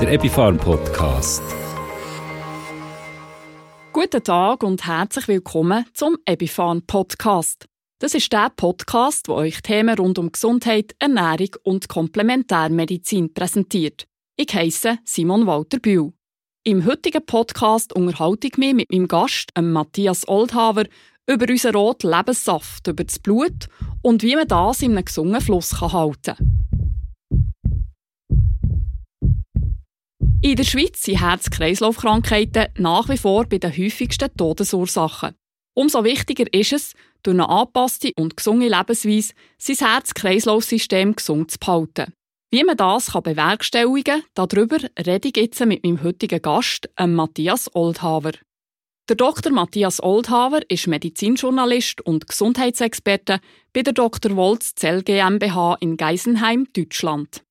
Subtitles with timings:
[0.00, 1.42] der Epifarm Podcast.
[3.92, 7.66] Guten Tag und herzlich willkommen zum Epifarm Podcast.
[7.98, 14.06] Das ist der Podcast, wo euch Themen rund um Gesundheit, Ernährung und Komplementärmedizin präsentiert.
[14.36, 16.14] Ich heiße Simon Walter Bühl.
[16.64, 20.84] Im heutigen Podcast unterhalte ich mich mit meinem Gast, Matthias Oldhaver,
[21.26, 23.68] über unseren roten Lebenssaft, über das Blut
[24.00, 26.69] und wie man das in einem gesunden Fluss halten kann.
[30.42, 35.34] In der Schweiz sind Herz-Kreislauf-Krankheiten nach wie vor bei den häufigsten Todesursachen.
[35.74, 42.14] Umso wichtiger ist es, durch eine angepasste und gesunde Lebensweise sein Herz-Kreislauf-System gesund zu behalten.
[42.50, 47.68] Wie man das kann bewerkstelligen kann, darüber rede ich jetzt mit meinem heutigen Gast, Matthias
[47.74, 48.32] Oldhaver.
[49.10, 49.52] Der Dr.
[49.52, 53.40] Matthias Oldhaver ist Medizinjournalist und Gesundheitsexperte
[53.74, 54.34] bei der Dr.
[54.36, 57.42] Wolz Zell GmbH in Geisenheim, Deutschland.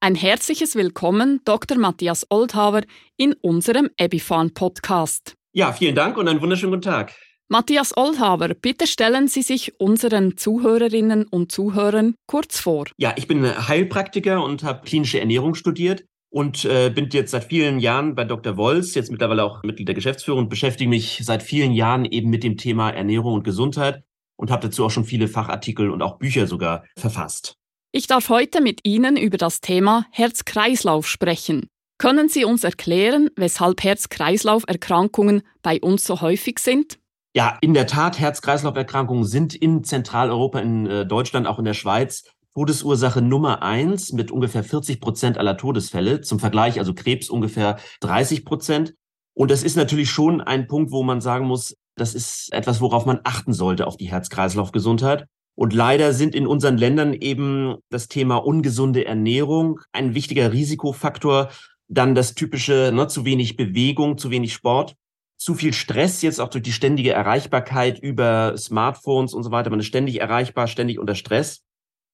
[0.00, 1.78] Ein herzliches Willkommen, Dr.
[1.78, 2.82] Matthias Oldhaver,
[3.16, 5.34] in unserem Ebifan Podcast.
[5.54, 7.14] Ja, vielen Dank und einen wunderschönen guten Tag.
[7.48, 12.84] Matthias Oldhaver, bitte stellen Sie sich unseren Zuhörerinnen und Zuhörern kurz vor.
[12.98, 17.80] Ja, ich bin Heilpraktiker und habe klinische Ernährung studiert und äh, bin jetzt seit vielen
[17.80, 18.58] Jahren bei Dr.
[18.58, 22.44] Wolz, jetzt mittlerweile auch Mitglied der Geschäftsführung und beschäftige mich seit vielen Jahren eben mit
[22.44, 24.02] dem Thema Ernährung und Gesundheit
[24.36, 27.56] und habe dazu auch schon viele Fachartikel und auch Bücher sogar verfasst.
[27.96, 31.70] Ich darf heute mit Ihnen über das Thema Herz-Kreislauf sprechen.
[31.96, 36.98] Können Sie uns erklären, weshalb Herz-Kreislauf-Erkrankungen bei uns so häufig sind?
[37.34, 42.24] Ja, in der Tat, Herz-Kreislauf-Erkrankungen sind in Zentraleuropa, in äh, Deutschland, auch in der Schweiz
[42.54, 46.20] Todesursache Nummer eins mit ungefähr 40 Prozent aller Todesfälle.
[46.20, 48.92] Zum Vergleich, also Krebs ungefähr 30 Prozent.
[49.32, 53.06] Und das ist natürlich schon ein Punkt, wo man sagen muss, das ist etwas, worauf
[53.06, 55.26] man achten sollte auf die Herz-Kreislauf-Gesundheit.
[55.56, 61.48] Und leider sind in unseren Ländern eben das Thema ungesunde Ernährung ein wichtiger Risikofaktor.
[61.88, 64.94] Dann das typische, ne, zu wenig Bewegung, zu wenig Sport,
[65.38, 69.70] zu viel Stress jetzt auch durch die ständige Erreichbarkeit über Smartphones und so weiter.
[69.70, 71.62] Man ist ständig erreichbar, ständig unter Stress.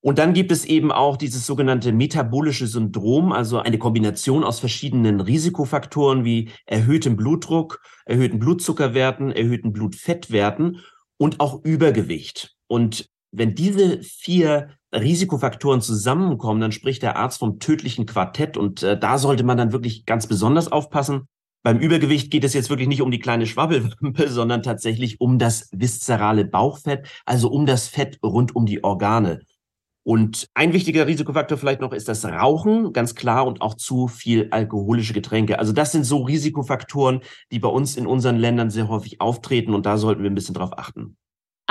[0.04, 5.20] Und dann gibt es eben auch dieses sogenannte metabolische Syndrom, also eine Kombination aus verschiedenen
[5.20, 10.80] Risikofaktoren wie erhöhtem Blutdruck, erhöhten Blutzuckerwerten, erhöhten Blutfettwerten
[11.19, 12.56] und auch Übergewicht.
[12.66, 18.98] Und wenn diese vier Risikofaktoren zusammenkommen, dann spricht der Arzt vom tödlichen Quartett und äh,
[18.98, 21.28] da sollte man dann wirklich ganz besonders aufpassen.
[21.65, 25.69] Beim Übergewicht geht es jetzt wirklich nicht um die kleine Schwabbelwimpe, sondern tatsächlich um das
[25.72, 29.41] viszerale Bauchfett, also um das Fett rund um die Organe.
[30.04, 34.48] Und ein wichtiger Risikofaktor vielleicht noch ist das Rauchen, ganz klar, und auch zu viel
[34.50, 35.60] alkoholische Getränke.
[35.60, 37.21] Also das sind so Risikofaktoren,
[37.53, 40.56] die bei uns in unseren Ländern sehr häufig auftreten und da sollten wir ein bisschen
[40.56, 41.16] drauf achten.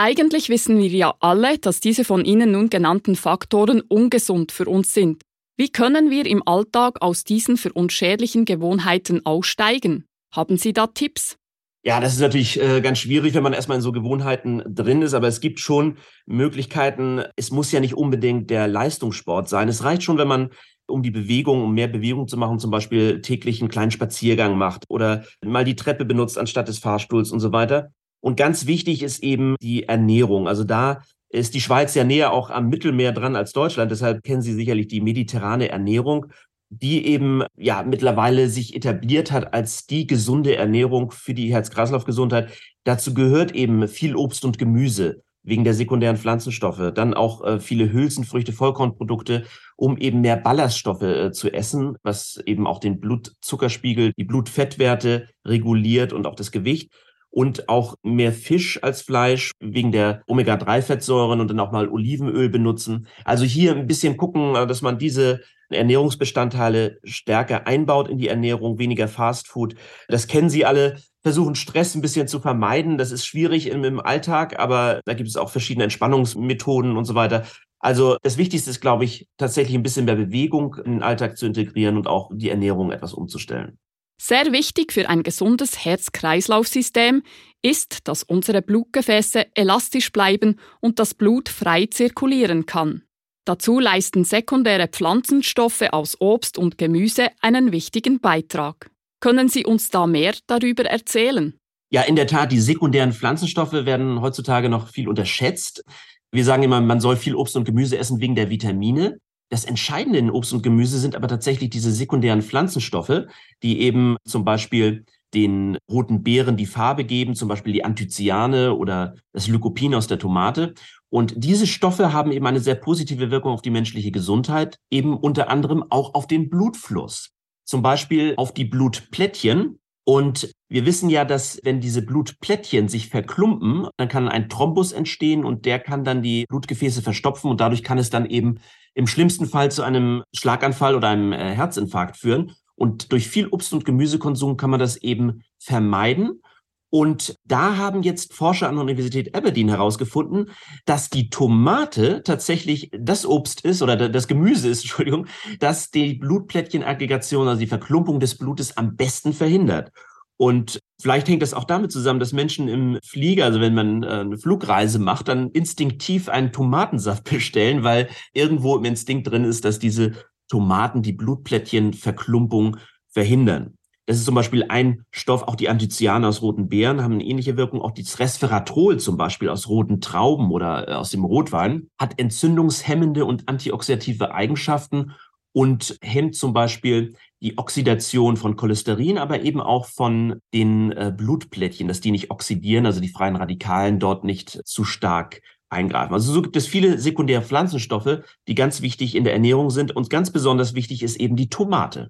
[0.03, 4.95] Eigentlich wissen wir ja alle, dass diese von Ihnen nun genannten Faktoren ungesund für uns
[4.95, 5.21] sind.
[5.57, 10.05] Wie können wir im Alltag aus diesen für uns schädlichen Gewohnheiten aussteigen?
[10.33, 11.37] Haben Sie da Tipps?
[11.83, 15.13] Ja, das ist natürlich äh, ganz schwierig, wenn man erstmal in so Gewohnheiten drin ist,
[15.13, 17.21] aber es gibt schon Möglichkeiten.
[17.35, 19.69] Es muss ja nicht unbedingt der Leistungssport sein.
[19.69, 20.49] Es reicht schon, wenn man
[20.87, 24.85] um die Bewegung, um mehr Bewegung zu machen, zum Beispiel täglich einen kleinen Spaziergang macht
[24.89, 27.91] oder mal die Treppe benutzt anstatt des Fahrstuhls und so weiter.
[28.21, 30.47] Und ganz wichtig ist eben die Ernährung.
[30.47, 33.91] Also da ist die Schweiz ja näher auch am Mittelmeer dran als Deutschland.
[33.91, 36.27] Deshalb kennen Sie sicherlich die mediterrane Ernährung,
[36.69, 42.49] die eben ja mittlerweile sich etabliert hat als die gesunde Ernährung für die Herz-Kreislauf-Gesundheit.
[42.83, 47.91] Dazu gehört eben viel Obst und Gemüse wegen der sekundären Pflanzenstoffe, dann auch äh, viele
[47.91, 49.45] Hülsenfrüchte, Vollkornprodukte,
[49.75, 56.13] um eben mehr Ballaststoffe äh, zu essen, was eben auch den Blutzuckerspiegel, die Blutfettwerte reguliert
[56.13, 56.91] und auch das Gewicht
[57.31, 63.07] und auch mehr Fisch als Fleisch wegen der Omega-3-Fettsäuren und dann auch mal Olivenöl benutzen.
[63.25, 68.77] Also hier ein bisschen gucken, äh, dass man diese Ernährungsbestandteile stärker einbaut in die Ernährung,
[68.77, 69.75] weniger Fastfood.
[70.09, 70.97] Das kennen Sie alle.
[71.23, 72.97] Versuchen Stress ein bisschen zu vermeiden.
[72.97, 77.15] Das ist schwierig im, im Alltag, aber da gibt es auch verschiedene Entspannungsmethoden und so
[77.15, 77.45] weiter.
[77.79, 81.45] Also das Wichtigste ist, glaube ich, tatsächlich ein bisschen mehr Bewegung in den Alltag zu
[81.45, 83.77] integrieren und auch die Ernährung etwas umzustellen.
[84.23, 87.23] Sehr wichtig für ein gesundes Herz-Kreislauf-System
[87.63, 93.01] ist, dass unsere Blutgefäße elastisch bleiben und das Blut frei zirkulieren kann.
[93.45, 98.91] Dazu leisten sekundäre Pflanzenstoffe aus Obst und Gemüse einen wichtigen Beitrag.
[99.21, 101.57] Können Sie uns da mehr darüber erzählen?
[101.89, 105.83] Ja, in der Tat, die sekundären Pflanzenstoffe werden heutzutage noch viel unterschätzt.
[106.31, 109.17] Wir sagen immer, man soll viel Obst und Gemüse essen wegen der Vitamine.
[109.51, 113.25] Das Entscheidende in Obst und Gemüse sind aber tatsächlich diese sekundären Pflanzenstoffe,
[113.63, 119.15] die eben zum Beispiel den roten Beeren die Farbe geben, zum Beispiel die Anthocyane oder
[119.33, 120.73] das Lycopin aus der Tomate.
[121.09, 125.49] Und diese Stoffe haben eben eine sehr positive Wirkung auf die menschliche Gesundheit, eben unter
[125.49, 127.31] anderem auch auf den Blutfluss.
[127.65, 129.80] zum Beispiel auf die Blutplättchen.
[130.03, 135.45] Und wir wissen ja, dass wenn diese Blutplättchen sich verklumpen, dann kann ein Thrombus entstehen
[135.45, 138.59] und der kann dann die Blutgefäße verstopfen und dadurch kann es dann eben
[138.93, 142.53] im schlimmsten Fall zu einem Schlaganfall oder einem äh, Herzinfarkt führen.
[142.75, 146.41] Und durch viel Obst- und Gemüsekonsum kann man das eben vermeiden.
[146.91, 150.51] Und da haben jetzt Forscher an der Universität Aberdeen herausgefunden,
[150.85, 155.25] dass die Tomate tatsächlich das Obst ist oder das Gemüse ist, Entschuldigung,
[155.59, 159.91] das die Blutplättchenaggregation, also die Verklumpung des Blutes am besten verhindert.
[160.35, 164.07] Und vielleicht hängt das auch damit zusammen, dass Menschen im Flieger, also wenn man äh,
[164.07, 169.79] eine Flugreise macht, dann instinktiv einen Tomatensaft bestellen, weil irgendwo im Instinkt drin ist, dass
[169.79, 170.11] diese
[170.49, 172.77] Tomaten die Blutplättchenverklumpung
[173.07, 173.77] verhindern.
[174.07, 177.55] Das ist zum Beispiel ein Stoff, auch die Anthocyane aus roten Beeren haben eine ähnliche
[177.55, 177.81] Wirkung.
[177.81, 183.25] Auch das Resveratrol zum Beispiel aus roten Trauben oder äh, aus dem Rotwein hat entzündungshemmende
[183.25, 185.13] und antioxidative Eigenschaften
[185.53, 191.87] und hemmt zum Beispiel die Oxidation von Cholesterin, aber eben auch von den äh, Blutplättchen,
[191.87, 196.13] dass die nicht oxidieren, also die freien Radikalen dort nicht zu stark eingreifen.
[196.13, 200.09] Also so gibt es viele sekundäre Pflanzenstoffe, die ganz wichtig in der Ernährung sind und
[200.09, 202.09] ganz besonders wichtig ist eben die Tomate.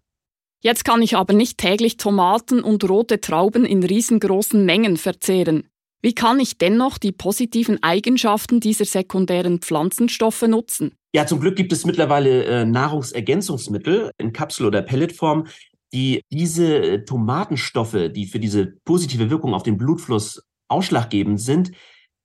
[0.64, 5.68] Jetzt kann ich aber nicht täglich Tomaten und rote Trauben in riesengroßen Mengen verzehren.
[6.04, 10.94] Wie kann ich dennoch die positiven Eigenschaften dieser sekundären Pflanzenstoffe nutzen?
[11.16, 15.48] Ja, zum Glück gibt es mittlerweile äh, Nahrungsergänzungsmittel in Kapsel- oder Pelletform,
[15.94, 21.72] die diese äh, Tomatenstoffe, die für diese positive Wirkung auf den Blutfluss ausschlaggebend sind,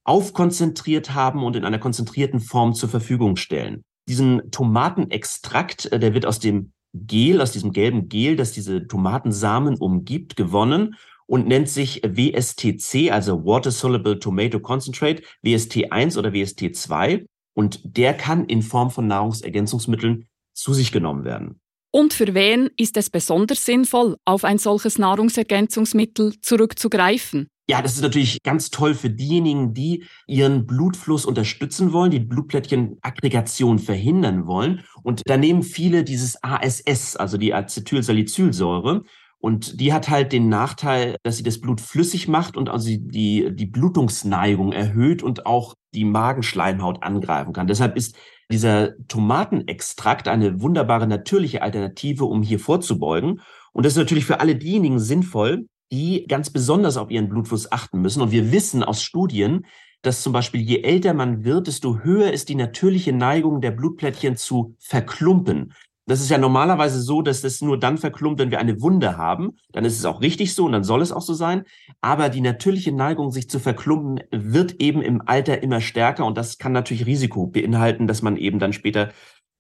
[0.05, 3.83] aufkonzentriert haben und in einer konzentrierten Form zur Verfügung stellen.
[4.09, 6.73] Diesen Tomatenextrakt, äh, der wird aus dem
[7.07, 10.97] Gel, aus diesem gelben Gel, das diese Tomatensamen umgibt, gewonnen
[11.27, 17.27] und nennt sich WSTC, also Water Soluble Tomato Concentrate, WST1 oder WST2.
[17.55, 21.61] Und der kann in Form von Nahrungsergänzungsmitteln zu sich genommen werden.
[21.91, 27.49] Und für wen ist es besonders sinnvoll, auf ein solches Nahrungsergänzungsmittel zurückzugreifen?
[27.69, 33.81] Ja, das ist natürlich ganz toll für diejenigen, die ihren Blutfluss unterstützen wollen, die Blutplättchenaggregation
[33.81, 34.85] verhindern wollen.
[35.03, 39.03] Und da nehmen viele dieses ASS, also die Acetylsalicylsäure.
[39.39, 43.51] Und die hat halt den Nachteil, dass sie das Blut flüssig macht und also die,
[43.53, 47.67] die Blutungsneigung erhöht und auch die Magenschleimhaut angreifen kann.
[47.67, 48.17] Deshalb ist
[48.51, 53.41] dieser Tomatenextrakt eine wunderbare natürliche Alternative, um hier vorzubeugen.
[53.73, 58.01] Und das ist natürlich für alle diejenigen sinnvoll, die ganz besonders auf ihren Blutfluss achten
[58.01, 58.23] müssen.
[58.23, 59.67] Und wir wissen aus Studien,
[60.03, 64.37] dass zum Beispiel je älter man wird, desto höher ist die natürliche Neigung der Blutplättchen
[64.37, 65.73] zu verklumpen.
[66.09, 69.57] Das ist ja normalerweise so, dass das nur dann verklumpt, wenn wir eine Wunde haben.
[69.73, 71.65] Dann ist es auch richtig so und dann soll es auch so sein.
[72.01, 76.59] Aber die natürliche Neigung, sich zu verklumpen, wird eben im Alter immer stärker und das
[76.59, 79.11] kann natürlich Risiko beinhalten, dass man eben dann später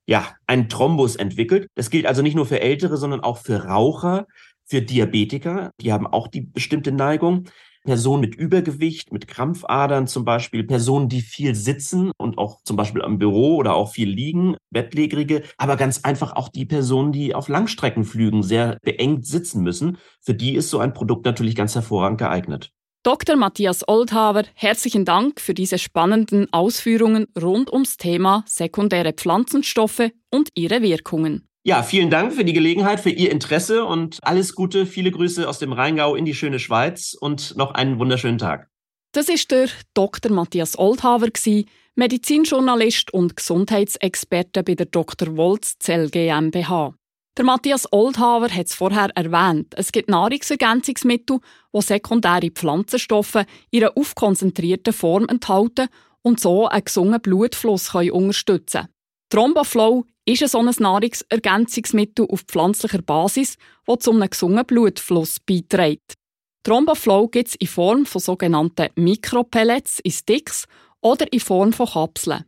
[0.08, 1.68] ja, einen Thrombus entwickelt.
[1.74, 4.26] Das gilt also nicht nur für Ältere, sondern auch für Raucher,
[4.66, 7.44] für Diabetiker, die haben auch die bestimmte Neigung.
[7.86, 13.00] Personen mit Übergewicht, mit Krampfadern zum Beispiel, Personen, die viel sitzen und auch zum Beispiel
[13.00, 17.48] am Büro oder auch viel liegen, Bettlägerige, aber ganz einfach auch die Personen, die auf
[17.48, 19.98] Langstreckenflügen sehr beengt sitzen müssen.
[20.20, 22.72] Für die ist so ein Produkt natürlich ganz hervorragend geeignet.
[23.04, 23.36] Dr.
[23.36, 30.82] Matthias Oldhaver, herzlichen Dank für diese spannenden Ausführungen rund ums Thema sekundäre Pflanzenstoffe und ihre
[30.82, 31.46] Wirkungen.
[31.66, 34.86] Ja, vielen Dank für die Gelegenheit, für Ihr Interesse und alles Gute.
[34.86, 38.70] Viele Grüße aus dem Rheingau in die schöne Schweiz und noch einen wunderschönen Tag.
[39.10, 40.30] Das ist der Dr.
[40.30, 41.26] Matthias Oldhaver,
[41.96, 45.36] Medizinjournalist und Gesundheitsexperte bei der Dr.
[45.36, 46.94] Wolz Zell GmbH.
[47.36, 49.74] Der Matthias Oldhaver hat es vorher erwähnt.
[49.76, 51.40] Es gibt Nahrungsergänzungsmittel,
[51.74, 55.88] die sekundäre Pflanzenstoffe in einer aufkonzentrierten Form enthalten
[56.22, 58.86] und so einen gesunden Blutfluss unterstützen
[59.30, 59.54] können.
[59.54, 63.56] Thromboflow ist ein solches Nahrungsergänzungsmittel auf pflanzlicher Basis,
[63.86, 66.14] das zu einem gesunden Blutfluss beiträgt.
[66.64, 70.66] Thromboflow gibt es in Form von sogenannten Mikropellets in Sticks
[71.00, 72.44] oder in Form von Kapseln.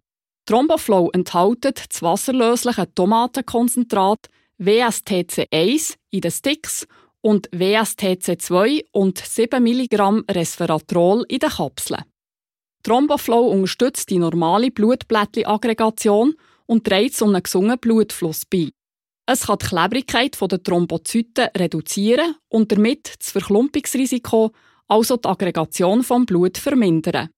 [0.47, 6.87] Thromboflow enthält das wasserlösliche Tomatenkonzentrat WSTC1 in den Sticks
[7.20, 12.02] und WSTC2 und 7 mg Resveratrol in den Kapseln.
[12.82, 16.35] Thromboflow unterstützt die normale Blutblättchen-Aggregation
[16.68, 18.70] und trägt zu einem gesunden Blutfluss bei.
[19.26, 24.52] Es kann die Klebrigkeit der Thrombozyten reduzieren und damit das Verklumpungsrisiko,
[24.87, 27.28] also die Aggregation vom Blut, vermindern.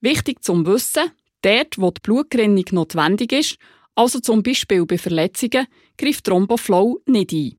[0.00, 1.10] Wichtig zum Wissen,
[1.42, 3.56] dort, wo die Blutgerinnung notwendig ist,
[3.94, 5.66] also zum Beispiel bei Verletzungen,
[5.98, 7.56] greift Thromboflow nicht ein.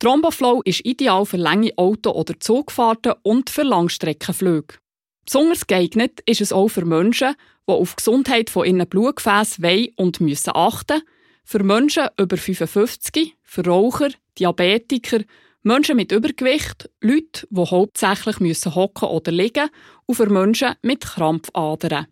[0.00, 4.78] Thromboflow ist ideal für lange Auto- oder Zugfahrten und für Langstreckenflüge.
[5.24, 7.34] Besonders geeignet ist es auch für Menschen,
[7.68, 11.02] die auf die Gesundheit von ihren Blutgefäßen wollen und müssen achten,
[11.46, 15.20] Für Menschen über 55, für Raucher, Diabetiker,
[15.62, 19.68] Menschen mit Übergewicht, Leute, die hauptsächlich müssen hocken oder liegen
[20.06, 22.06] und für Menschen mit Krampfadern.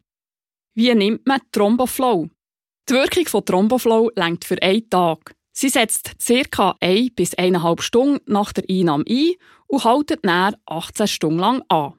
[0.74, 2.28] Wie nimmt man Thromboflow?
[2.88, 5.34] Die Wirkung von Thromboflow lenkt für einen Tag.
[5.52, 6.12] Sie setzt
[6.50, 6.74] ca.
[6.80, 9.34] 1 bis 1,5 Stunden nach der Einnahme ein
[9.66, 11.94] und haltet dann 18 Stunden lang an.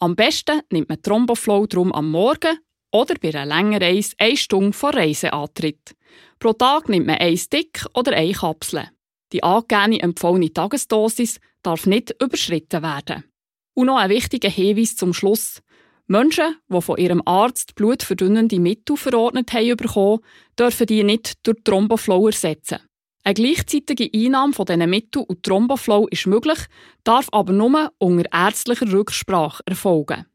[0.00, 2.58] Am besten nimmt man Thromboflow drum am Morgen
[2.92, 5.94] oder bei einer längeren Reise eine Stunde vor Reiseantritt.
[6.38, 8.88] Pro Tag nimmt man ein Stick oder eine Kapsel.
[9.32, 13.24] Die angegebene empfohlene Tagesdosis darf nicht überschritten werden.
[13.74, 15.62] Und noch ein wichtiger Hinweis zum Schluss.
[16.06, 20.20] Menschen, die von ihrem Arzt blutverdünnende Mittel verordnet haben bekommen,
[20.58, 22.78] dürfen die nicht durch Thromboflow ersetzen.
[23.24, 26.60] Eine gleichzeitige Einnahme von diesen Mitteln und Thromboflow ist möglich,
[27.02, 30.26] darf aber nur unter ärztlicher Rücksprache erfolgen.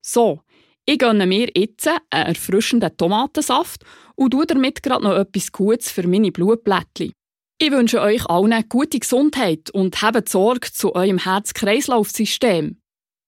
[0.00, 0.40] So,
[0.84, 3.84] ich gönne mir jetzt einen erfrischenden Tomatensaft
[4.16, 7.12] und tue damit gerade noch etwas Gutes für meine Blutblättchen.
[7.58, 12.78] Ich wünsche euch allen gute Gesundheit und habt Sorge zu eurem Herz-Kreislauf-System.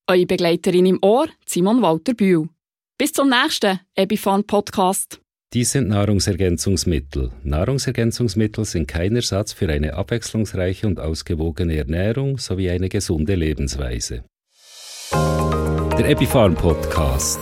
[0.09, 2.49] Eure Begleiterin im Ohr, Simon Walter Bühl.
[2.99, 5.21] Bis zum nächsten Epifan Podcast.
[5.53, 7.31] Dies sind Nahrungsergänzungsmittel.
[7.45, 14.25] Nahrungsergänzungsmittel sind kein Ersatz für eine abwechslungsreiche und ausgewogene Ernährung sowie eine gesunde Lebensweise.
[15.99, 17.39] Der Epipharm Podcast.